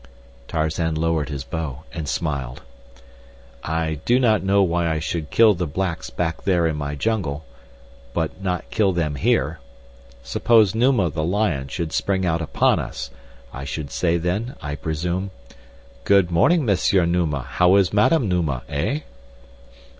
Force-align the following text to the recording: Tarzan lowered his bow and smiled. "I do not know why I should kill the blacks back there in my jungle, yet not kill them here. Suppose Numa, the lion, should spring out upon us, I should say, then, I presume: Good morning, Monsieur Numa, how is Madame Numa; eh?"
Tarzan 0.47 0.95
lowered 0.95 1.29
his 1.29 1.43
bow 1.43 1.83
and 1.93 2.09
smiled. 2.09 2.63
"I 3.63 3.99
do 4.03 4.19
not 4.19 4.41
know 4.41 4.63
why 4.63 4.89
I 4.89 4.97
should 4.97 5.29
kill 5.29 5.53
the 5.53 5.67
blacks 5.67 6.09
back 6.09 6.41
there 6.41 6.65
in 6.65 6.75
my 6.75 6.95
jungle, 6.95 7.45
yet 8.17 8.41
not 8.41 8.71
kill 8.71 8.93
them 8.93 9.13
here. 9.13 9.59
Suppose 10.23 10.73
Numa, 10.73 11.11
the 11.11 11.23
lion, 11.23 11.67
should 11.67 11.93
spring 11.93 12.25
out 12.25 12.41
upon 12.41 12.79
us, 12.79 13.11
I 13.53 13.63
should 13.63 13.91
say, 13.91 14.17
then, 14.17 14.55
I 14.59 14.73
presume: 14.73 15.29
Good 16.03 16.31
morning, 16.31 16.65
Monsieur 16.65 17.05
Numa, 17.05 17.41
how 17.43 17.75
is 17.75 17.93
Madame 17.93 18.27
Numa; 18.27 18.63
eh?" 18.69 19.01